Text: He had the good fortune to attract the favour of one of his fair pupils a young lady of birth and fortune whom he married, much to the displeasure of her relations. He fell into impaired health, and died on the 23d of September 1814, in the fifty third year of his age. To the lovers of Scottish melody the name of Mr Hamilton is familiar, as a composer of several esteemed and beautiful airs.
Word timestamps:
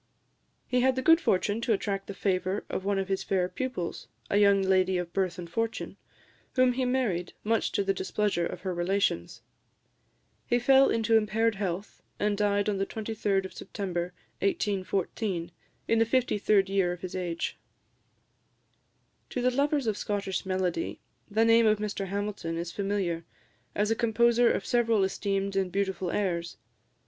He 0.65 0.79
had 0.81 0.95
the 0.95 1.03
good 1.03 1.21
fortune 1.21 1.61
to 1.61 1.73
attract 1.73 2.07
the 2.07 2.15
favour 2.15 2.65
of 2.71 2.83
one 2.83 2.97
of 2.97 3.07
his 3.07 3.21
fair 3.21 3.47
pupils 3.47 4.07
a 4.31 4.37
young 4.37 4.63
lady 4.63 4.97
of 4.97 5.13
birth 5.13 5.37
and 5.37 5.47
fortune 5.47 5.95
whom 6.55 6.73
he 6.73 6.85
married, 6.85 7.33
much 7.43 7.71
to 7.73 7.83
the 7.83 7.93
displeasure 7.93 8.47
of 8.47 8.61
her 8.61 8.73
relations. 8.73 9.43
He 10.47 10.57
fell 10.57 10.89
into 10.89 11.15
impaired 11.15 11.53
health, 11.53 12.01
and 12.19 12.35
died 12.35 12.67
on 12.67 12.79
the 12.79 12.85
23d 12.87 13.45
of 13.45 13.53
September 13.53 14.11
1814, 14.39 15.51
in 15.87 15.99
the 15.99 16.05
fifty 16.05 16.39
third 16.39 16.67
year 16.67 16.91
of 16.93 17.01
his 17.01 17.15
age. 17.15 17.59
To 19.29 19.39
the 19.39 19.51
lovers 19.51 19.85
of 19.85 19.97
Scottish 19.97 20.47
melody 20.47 20.99
the 21.29 21.45
name 21.45 21.67
of 21.67 21.77
Mr 21.77 22.07
Hamilton 22.07 22.57
is 22.57 22.71
familiar, 22.71 23.23
as 23.75 23.91
a 23.91 23.95
composer 23.95 24.51
of 24.51 24.65
several 24.65 25.03
esteemed 25.03 25.55
and 25.55 25.71
beautiful 25.71 26.09
airs. 26.09 26.57